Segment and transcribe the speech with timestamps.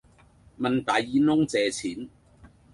[0.57, 2.09] 問大耳窿借錢